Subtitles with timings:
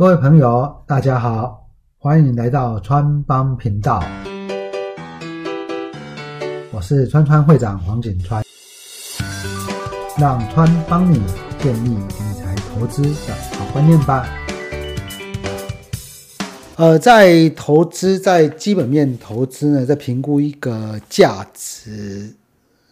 [0.00, 4.02] 各位朋友，大家好，欢迎来到川帮频道，
[6.72, 8.42] 我是川川会长黄景川，
[10.18, 11.22] 让川帮你
[11.58, 14.26] 建立理财投资的好观念吧。
[16.76, 22.34] 呃，在投资，在基本面投资呢，在评估一个价值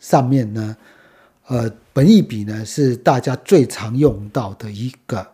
[0.00, 0.74] 上面呢，
[1.48, 5.26] 呃，本益比呢是大家最常用到的一个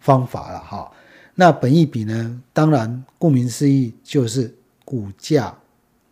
[0.00, 0.90] 方法了哈。
[1.34, 5.52] 那本益比呢，当然顾名思义就是股价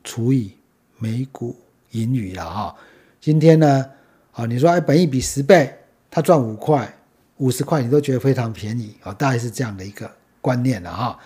[0.03, 0.51] 除以
[0.99, 1.57] 每股
[1.93, 2.75] 盈余了哈。
[3.21, 3.87] 今天呢，
[4.33, 5.73] 啊，你说哎，本益比十倍，
[6.11, 6.93] 他赚五块、
[7.37, 11.17] 五十块，你都觉得非常便宜啊，大概是这样的一个观念了哈。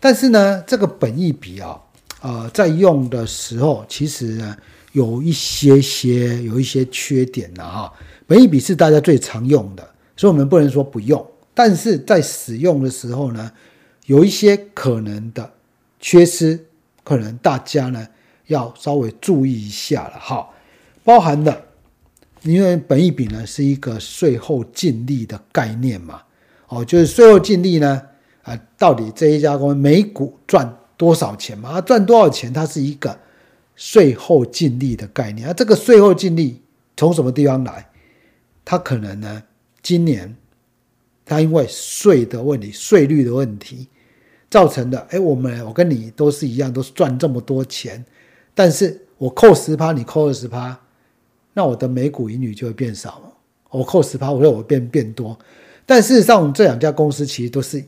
[0.00, 1.78] 但是呢，这个本益比啊，
[2.22, 4.56] 呃，在用的时候，其实呢，
[4.92, 7.92] 有一些些有一些缺点的哈。
[8.26, 9.86] 本益比是大家最常用的，
[10.16, 11.22] 所以我们不能说不用。
[11.54, 13.50] 但是在使用的时候呢，
[14.06, 15.50] 有一些可能的
[16.00, 16.58] 缺失，
[17.02, 18.06] 可能大家呢
[18.46, 20.48] 要稍微注意一下了哈。
[21.04, 21.64] 包含的，
[22.42, 26.22] 因为本益比呢是一个税后净利的概念嘛，
[26.68, 28.02] 哦，就是税后净利呢。
[28.42, 31.70] 啊，到底这一家公司每股赚多少钱嘛？
[31.70, 32.52] 啊，赚多少钱？
[32.52, 33.18] 它是一个
[33.74, 35.48] 税后净利的概念。
[35.48, 36.60] 啊，这个税后净利
[36.94, 37.88] 从什么地方来？
[38.62, 39.42] 它可能呢，
[39.82, 40.36] 今年
[41.24, 43.88] 它因为税的问题、税率的问题
[44.50, 44.98] 造成的。
[45.10, 48.04] 哎，我们我跟你都是一样，都是赚这么多钱，
[48.54, 50.78] 但是我扣十趴，你扣二十趴，
[51.52, 53.32] 那我的每股盈余就会变少了。
[53.70, 55.38] 我扣十趴，我说我变变多，
[55.86, 57.84] 但事实上这两家公司其实都是。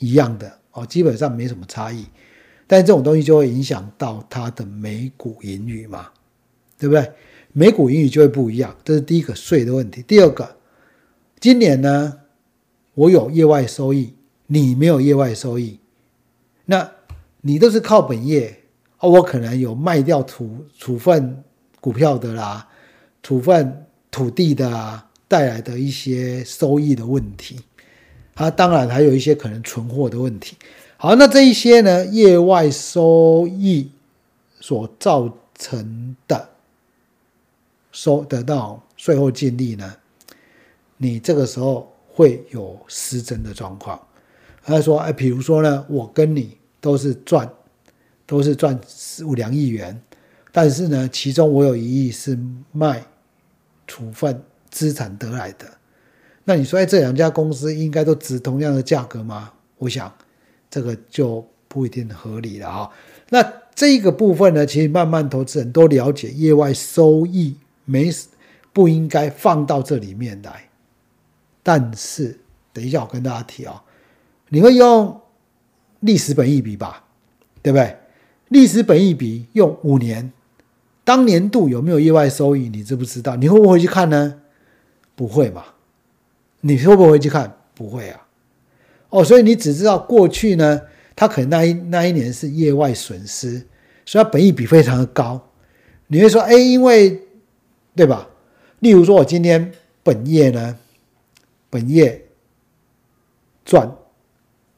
[0.00, 2.06] 一样的哦，基本上没什么差异，
[2.68, 6.06] 但这种东西就会影响到它的每股盈余嘛，
[6.78, 7.10] 对不对？
[7.52, 10.04] 每股盈余就会不一样，这是第一个税的问题。
[10.06, 10.48] 第二个，
[11.40, 12.16] 今年呢，
[12.98, 14.12] 我有业外收益，
[14.48, 15.78] 你没有业外收益，
[16.64, 16.90] 那
[17.42, 18.62] 你都是靠本业
[18.96, 21.44] 啊，我可能有卖掉处处分
[21.80, 22.66] 股票的啦，
[23.22, 27.60] 处分土地的啊，带来的一些收益的问题。
[28.34, 30.56] 它当然还有一些可能存货的问题。
[30.96, 33.92] 好，那这一些呢，业外收益
[34.58, 36.48] 所造成的
[37.92, 39.94] 收得到税后净利呢，
[40.96, 43.96] 你这个时候会有失真的状况。
[44.64, 47.48] 他说：“哎，比如说呢，我跟你都是赚，
[48.26, 48.76] 都是赚
[49.24, 50.02] 五两亿元，
[50.50, 52.36] 但是呢，其中我有一亿是
[52.72, 53.06] 卖
[53.86, 55.64] 处分资产得来的。”
[56.42, 59.52] 那你说，哎，这两家公司应该都值同样的价格吗？
[59.76, 60.12] 我想，
[60.68, 62.90] 这个就不一定合理了啊。
[63.28, 68.10] 那这个部分呢，其实慢慢投资人都了解，业外收益没
[68.72, 70.67] 不应该放到这里面来。
[71.68, 72.34] 但是，
[72.72, 73.84] 等一下我跟大家提啊，
[74.48, 75.20] 你会用
[76.00, 77.04] 历史本益比吧？
[77.62, 77.94] 对不对？
[78.48, 80.32] 历史本益比用五年，
[81.04, 82.70] 当年度有没有意外收益？
[82.70, 83.36] 你知不知道？
[83.36, 84.40] 你会不会去看呢？
[85.14, 85.62] 不会嘛？
[86.62, 87.54] 你会不会去看？
[87.74, 88.26] 不会啊，
[89.10, 90.80] 哦，所以你只知道过去呢，
[91.14, 93.62] 它可能那一那一年是业外损失，
[94.06, 95.38] 所以它本益比非常的高。
[96.06, 97.20] 你会说，哎，因为
[97.94, 98.26] 对吧？
[98.78, 99.70] 例如说，我今天
[100.02, 100.74] 本业呢，
[101.70, 102.26] 本业
[103.64, 103.90] 赚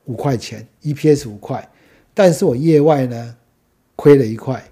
[0.05, 1.71] 五块钱，EPS 五块，
[2.13, 3.37] 但是我业外呢
[3.97, 4.63] 亏了一块，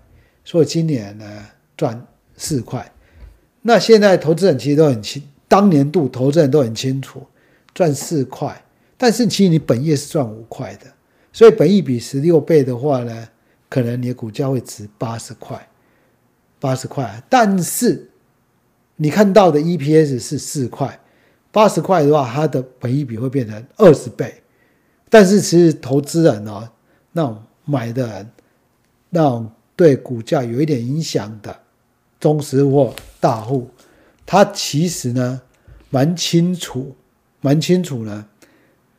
[0.44, 1.46] 所以今年呢
[1.76, 2.90] 赚四块。
[3.62, 5.22] 那现在投资人其实都很清。
[5.46, 7.26] 当年度投资人都很清楚，
[7.72, 8.62] 赚四块，
[8.96, 10.86] 但是其实你本业是赚五块的，
[11.32, 13.28] 所以本益比十六倍的话呢，
[13.70, 15.68] 可能你的股价会值八十块，
[16.60, 17.22] 八十块。
[17.30, 18.10] 但是
[18.96, 21.00] 你看到的 EPS 是四块，
[21.58, 24.32] 八十块的话，它的本益比会变成二十倍。
[25.10, 26.68] 但是其实投资人哦，
[27.10, 28.30] 那种买的人，
[29.10, 31.58] 那种对股价有一点影响的
[32.20, 33.68] 中实或大户。
[34.24, 35.42] 他其实呢，
[35.90, 36.94] 蛮清楚，
[37.40, 38.24] 蛮清楚呢。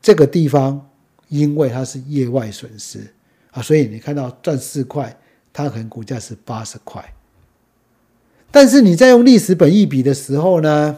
[0.02, 0.86] 这个地方
[1.30, 3.08] 因为它是业外损失
[3.52, 5.18] 啊，所以你看到赚四块，
[5.54, 7.14] 它可能股价是八十块。
[8.52, 10.98] 但是你在用历史本益比的时候呢，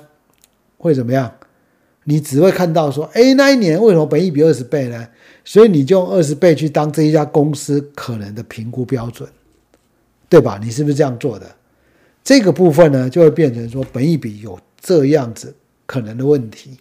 [0.80, 1.32] 会怎么样？
[2.04, 5.08] 你只会看到说，哎，那一年为什么本益比二十倍呢？
[5.44, 9.30] 所以你就用二十倍去当这一家公司可能的评估标准，
[10.30, 10.60] 对吧？
[10.62, 11.56] 你是不是这样做的？
[12.24, 15.56] 这个部分呢，就会变成说，本益比有这样子
[15.86, 16.78] 可能的问题。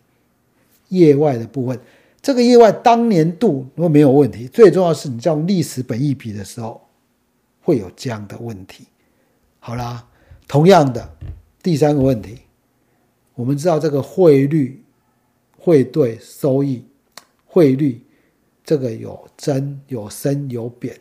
[0.88, 1.78] 业外的部分，
[2.20, 6.80] 这个业外当年度如果没有问题，最重要是你在用历史本益比的时候，
[7.62, 8.84] 会有这样的问题。
[9.60, 10.04] 好啦，
[10.48, 11.08] 同样的
[11.62, 12.38] 第三个问题，
[13.34, 14.82] 我们知道这个汇率、
[15.60, 16.82] 汇兑收益、
[17.44, 18.00] 汇率
[18.64, 20.98] 这个有增有升有贬。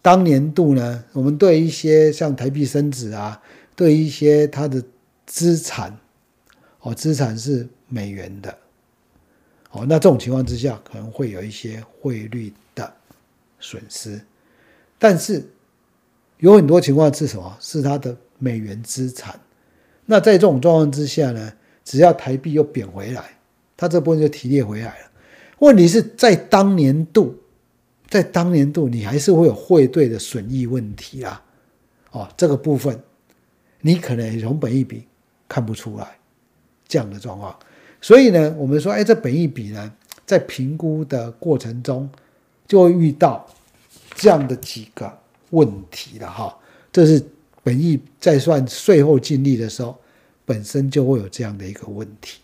[0.00, 3.42] 当年度呢，我们对一些像台币升值啊，
[3.74, 4.82] 对一些它的
[5.26, 5.94] 资产，
[6.80, 8.56] 哦，资产是美元的，
[9.72, 12.90] 哦，那这种情况之下可能会有一些汇率的
[13.60, 14.20] 损失，
[14.98, 15.44] 但是
[16.38, 17.56] 有很多情况是什么？
[17.60, 19.38] 是它的美元资产。
[20.06, 21.52] 那在这种状况之下呢，
[21.84, 23.35] 只要台币又贬回来，
[23.76, 25.10] 它这部分就提炼回来了。
[25.58, 27.36] 问题是在当年度。
[28.08, 31.42] 在当年度，你还是会有汇兑的损益问题啊，
[32.12, 32.96] 哦，这个部分
[33.80, 35.02] 你可能从本一比
[35.48, 36.16] 看不出来
[36.86, 37.58] 这样的状况，
[38.00, 39.92] 所以呢，我们说，哎，这本一比呢，
[40.24, 42.08] 在评估的过程中
[42.68, 43.44] 就会遇到
[44.14, 45.12] 这样的几个
[45.50, 46.56] 问题了哈，
[46.92, 47.20] 这是
[47.64, 49.98] 本益在算税后净利的时候，
[50.44, 52.38] 本身就会有这样的一个问题，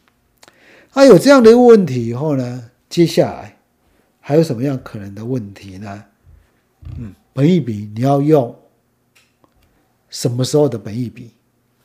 [0.95, 3.57] 那有这样的一个问题以后呢，接下来。
[4.25, 6.05] 还有什么样可能的问题呢？
[6.97, 8.55] 嗯，本益比你要用
[10.09, 11.33] 什么时候的本益比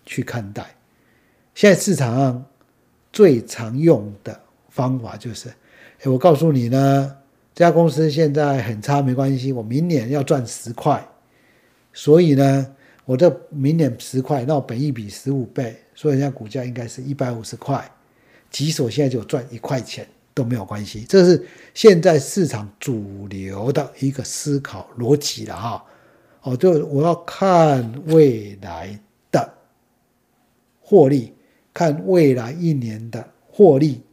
[0.06, 0.64] 去看待？
[1.56, 2.46] 现在市场上
[3.12, 4.40] 最常用的
[4.70, 7.18] 方法就是：哎，我告诉你呢，
[7.56, 11.04] 这家公司现在很差，没关系，我明年要赚十块，
[11.92, 12.76] 所以呢，
[13.06, 17.84] 我这明年十块，那我本益比十五倍，所以现在股价应该是一百五十块，
[18.50, 20.08] 即使我现在就赚一块钱。
[20.38, 25.84] 都没有关系，这是现在市场主流的一个思考逻辑了哈。
[26.44, 29.00] 哦，就我要看未来
[29.32, 29.52] 的
[30.80, 31.34] 获利，
[31.74, 34.04] 看未来一年的获利，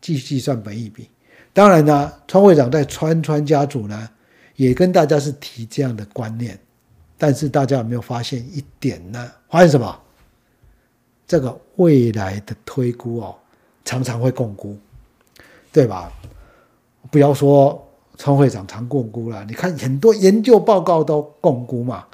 [0.00, 1.08] 继续计算本益比。
[1.52, 4.10] 当然呢，川会长在川川家族呢，
[4.56, 6.58] 也跟大家是提这样的观念，
[7.16, 9.30] 但是大家有没有发现一点呢？
[9.48, 10.00] 发现什么？
[11.28, 13.38] 这个未来的推估哦，
[13.84, 14.76] 常常会共估。
[15.72, 16.12] 对吧？
[17.10, 17.84] 不要说
[18.16, 22.06] 川会长常共估了，你看很多研究报告都共估嘛，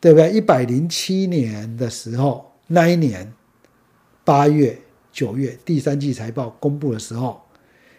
[0.00, 0.32] 对不对？
[0.32, 3.30] 一百零七年的时候，那一年
[4.24, 4.80] 八月、
[5.12, 7.42] 九月第三季财报公布的时候，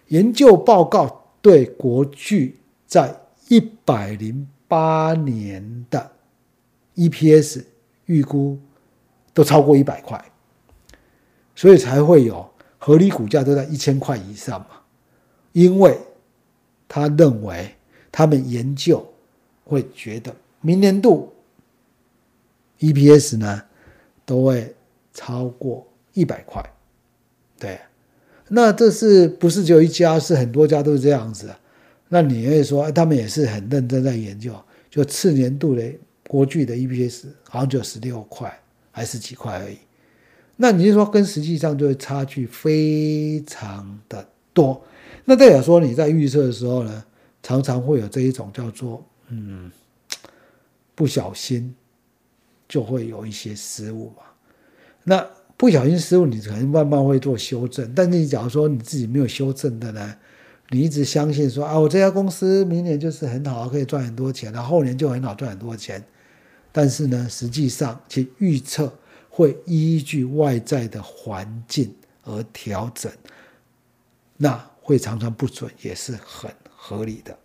[0.07, 2.57] 研究报告对国巨
[2.87, 3.15] 在
[3.49, 6.11] 一百零八年的
[6.95, 7.65] EPS
[8.07, 8.57] 预估
[9.31, 10.25] 都超过一百块，
[11.55, 12.50] 所以才会有。
[12.83, 14.81] 合理股价都在一千块以上嘛，
[15.51, 15.95] 因为
[16.87, 17.75] 他认为
[18.11, 19.07] 他们研究
[19.63, 21.31] 会觉得明年度
[22.79, 23.61] EPS 呢
[24.25, 24.75] 都会
[25.13, 26.59] 超过一百块，
[27.59, 27.79] 对，
[28.47, 30.19] 那这是不是只有一家？
[30.19, 31.59] 是很多家都是这样子啊。
[32.09, 35.83] 那你会说他们也是很认真在研究，就次年度的
[36.27, 38.51] 国巨的 EPS 好像就十六块
[38.91, 39.77] 还是几块而已。
[40.61, 44.23] 那你就说跟实际上就会差距非常的
[44.53, 44.79] 多，
[45.25, 47.03] 那代表说你在预测的时候呢，
[47.41, 49.71] 常常会有这一种叫做嗯
[50.93, 51.73] 不小心
[52.67, 54.21] 就会有一些失误嘛。
[55.03, 55.27] 那
[55.57, 57.91] 不小心失误，你可能慢慢会做修正。
[57.95, 60.15] 但是你假如说你自己没有修正的呢，
[60.69, 66.03] 你一直相信说啊，我这家公司明年就是很好，可以赚很多钱，然后后年就很好赚很多钱。
[66.71, 68.93] 但是呢，实际上去预测。
[69.41, 71.93] 会依据外在的环境
[72.23, 73.11] 而调整，
[74.37, 77.37] 那会常常不准，也是很合理的。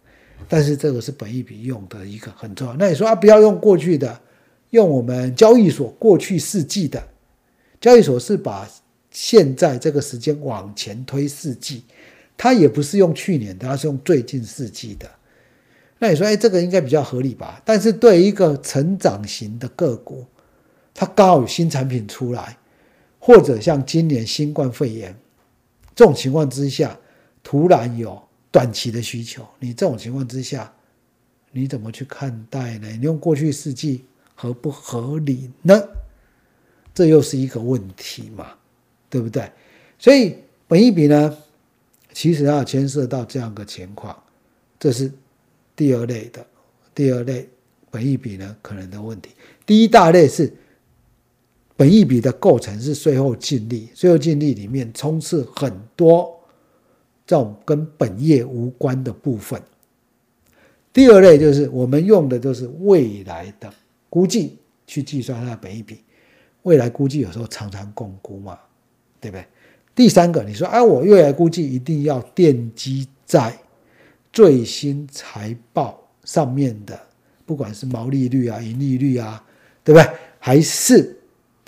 [0.49, 2.77] 但是这个是本一笔用的一个很重要。
[2.77, 4.21] 那你说啊，不要用过去的，
[4.71, 7.03] 用我们交易所过去四季的。
[7.81, 8.69] 交易所是把
[9.11, 11.85] 现在这个时间往前推四季，
[12.37, 15.11] 它也不是用去年的，它是用最近四季的。
[15.99, 17.63] 那你说，哎，这个应该比较合理吧？
[17.65, 20.27] 但是对一个成长型的个股，
[20.99, 22.57] 它刚好有新产品出来，
[23.19, 25.15] 或者像今年新冠肺炎
[25.95, 26.99] 这种情况之下，
[27.43, 28.19] 突然有
[28.51, 30.73] 短期的需求，你这种情况之下，
[31.53, 32.89] 你怎么去看待呢？
[32.93, 35.87] 你用过去四季合不合理呢？
[36.95, 38.55] 这又是一个问题嘛，
[39.11, 39.53] 对不对？
[39.99, 40.35] 所以
[40.67, 41.37] 本一比呢，
[42.15, 44.17] 其实要牵涉到这样个情况，
[44.81, 45.13] 这是
[45.77, 46.47] 第二类的，
[46.95, 47.47] 第二类
[47.91, 49.33] 本一比呢可能的问题，
[49.67, 50.51] 第一大类是。
[51.77, 56.35] 本益比的构成是税后净利，税后净利里面充斥很多
[57.27, 59.61] 这种跟本业无关的部分。
[60.93, 63.71] 第二类就是我们用的都是未来的
[64.09, 64.57] 估计
[64.87, 65.99] 去计算它的本益比，
[66.63, 68.59] 未来估计有时候常常共估嘛，
[69.21, 69.45] 对不对？
[69.95, 73.55] 第三个，你说啊，我未来估计一定要奠基在
[74.33, 76.99] 最新财报上面的，
[77.45, 79.45] 不管是毛利率啊、盈利率啊，
[79.85, 80.11] 对不对？
[80.39, 81.16] 还是？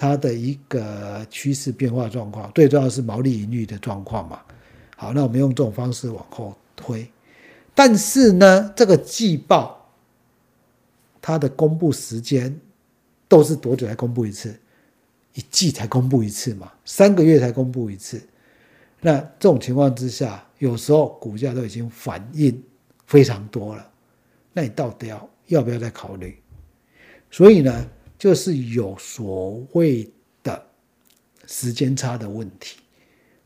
[0.01, 4.41] 它的一个趋势变化状况，最重要是毛利盈率的状况嘛。
[4.97, 7.05] 好，那我们用这种方式往后推。
[7.75, 9.93] 但是呢，这个季报
[11.21, 12.57] 它的公布时间
[13.27, 14.57] 都是多久才公布一次？
[15.35, 18.23] 一季才公布一次嘛，三个月才公布一次。
[19.01, 22.63] 那这种情况之下，有时候股价都已经反应
[23.07, 23.91] 非常多了。
[24.53, 26.41] 那你到底要要不要再考虑？
[27.31, 27.85] 所以呢，
[28.19, 30.11] 就是有所谓
[30.43, 30.61] 的
[31.47, 32.79] 时间差的问题，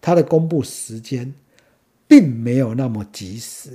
[0.01, 1.33] 它的公布时间
[2.09, 3.71] 并没有那么及时。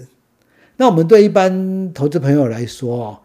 [0.75, 3.21] 那我们对一般投资朋友来说，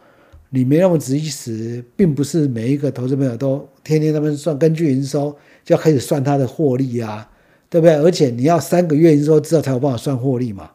[0.51, 5.31] 你没那么及时，并不是每一个投资朋友都天天他们算根据营收
[5.65, 7.31] 就要开始算它的获利啊，
[7.71, 7.95] 对不对？
[7.97, 10.71] 而且你要三个月营收之后才有办法算获利嘛。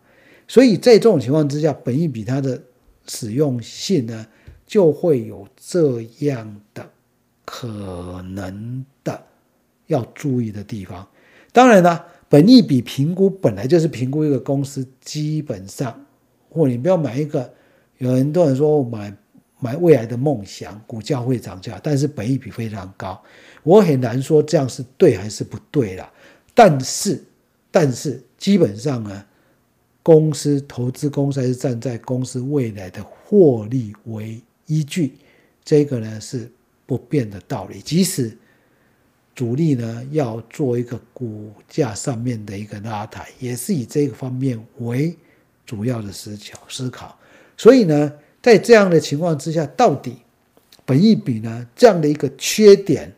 [0.48, 2.62] 所以在这种情况之下，本益比它的
[3.08, 4.26] 使用性呢，
[4.68, 6.88] 就会有这样的
[7.44, 9.20] 可能的
[9.88, 11.08] 要注意的地方。
[11.52, 16.00] 当然呢，本益比评估本来就是评估一个公司基本上，
[16.50, 17.52] 或你不要买一个，
[17.98, 19.12] 有很多人说我买
[19.60, 23.20] 买未来的梦想，股价会涨价，但是本益比非常高，
[23.64, 26.12] 我很难说这样是对还是不对啦。
[26.54, 27.24] 但是，
[27.72, 29.26] 但是基本上呢。
[30.04, 35.18] 公司投资公司还是站在公司未来的获利为依据，
[35.66, 36.50] 这个呢是
[36.86, 37.82] 不变的道理。
[37.82, 38.38] 即使
[39.36, 45.16] 主力呢要做一个股价上面的一个拉抬，也是以这个方面为
[45.66, 47.18] 主要的思考思考。
[47.58, 50.18] 所以呢，在这样的情况之下，到底
[50.86, 53.14] 本一比呢这样的一个缺点，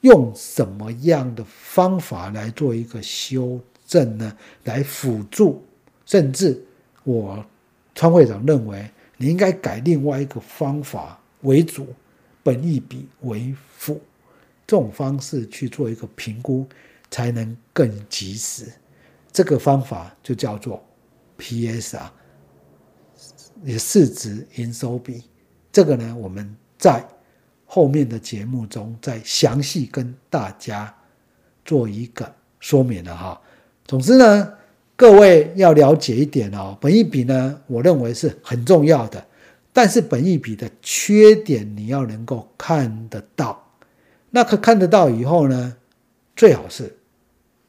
[0.00, 4.36] 用什么样的方法来做一个修正呢？
[4.64, 5.62] 来辅助？
[6.04, 6.60] 甚至
[7.04, 7.44] 我
[7.94, 8.90] 川会长认为，
[9.22, 11.86] 你应该改另外一个方法为主，
[12.42, 14.00] 本益比为辅，
[14.66, 16.66] 这种方式去做一个评估，
[17.08, 18.66] 才能更及时。
[19.32, 20.84] 这个方法就叫做
[21.38, 22.10] PSR，
[23.62, 25.22] 也市值营收比。
[25.70, 27.06] 这个呢，我们在
[27.64, 30.92] 后面的节目中再详细跟大家
[31.64, 33.40] 做一个说明了哈。
[33.84, 34.52] 总之呢。
[35.02, 39.26] 各位要了解一点哦，本益比呢，我认为是很重要的，
[39.72, 43.68] 但是本益比的缺点你要能够看得到，
[44.30, 45.76] 那可看得到以后呢，
[46.36, 46.96] 最好是，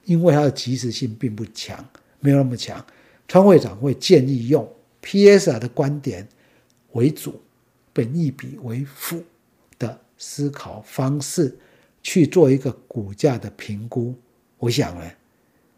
[0.03, 1.83] 因为它的及时性并不强，
[2.19, 2.85] 没有那么强，
[3.27, 4.71] 川会长会建议用
[5.01, 6.27] PSR 的观点
[6.91, 7.41] 为主，
[7.93, 9.23] 本益比为辅
[9.79, 11.57] 的思考方式
[12.03, 14.13] 去做一个股价的评估，
[14.59, 15.11] 我想呢，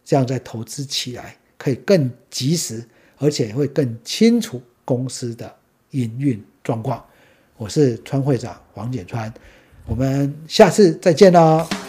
[0.04, 1.38] 这样在投资起来。
[1.58, 2.84] 可以更及时，
[3.18, 5.54] 而且会更清楚公司的
[5.92, 7.04] 营运状况。
[7.58, 9.34] 我是川会长黄简川，
[9.86, 11.85] 我们下次再见喽。